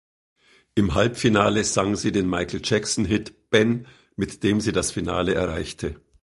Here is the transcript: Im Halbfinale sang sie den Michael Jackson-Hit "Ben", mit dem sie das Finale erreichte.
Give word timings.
Im 0.73 0.95
Halbfinale 0.95 1.63
sang 1.63 1.95
sie 1.95 2.11
den 2.11 2.27
Michael 2.27 2.61
Jackson-Hit 2.63 3.51
"Ben", 3.51 3.85
mit 4.15 4.41
dem 4.41 4.59
sie 4.59 4.71
das 4.71 4.89
Finale 4.89 5.35
erreichte. 5.35 6.01